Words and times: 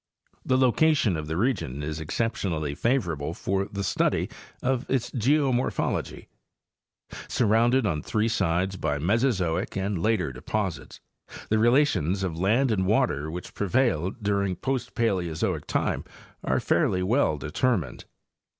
The 0.43 0.57
location 0.57 1.15
of 1.15 1.27
the 1.27 1.37
region 1.37 1.83
is 1.83 1.99
exceptionally 1.99 2.73
favorable 2.73 3.35
for 3.35 3.65
the 3.65 3.83
study 3.83 4.31
of 4.63 4.83
its 4.89 5.11
geomorphology. 5.11 6.25
Surrounded 7.27 7.85
on 7.85 8.01
three 8.01 8.27
sides 8.27 8.77
by 8.77 8.97
Mesozoic 8.97 9.77
and 9.77 10.01
later 10.01 10.31
deposits, 10.33 11.01
the 11.49 11.59
relations 11.59 12.23
of 12.23 12.35
land 12.35 12.71
and 12.71 12.87
water 12.87 13.29
which 13.29 13.53
prevailed 13.53 14.23
during 14.23 14.55
post 14.55 14.95
Paleozoic 14.95 15.67
time 15.67 16.03
are 16.43 16.59
fairly 16.59 17.03
well 17.03 17.37
determined. 17.37 18.05